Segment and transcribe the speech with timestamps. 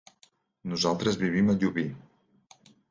[0.71, 1.87] Nosaltres vivim a Llubí.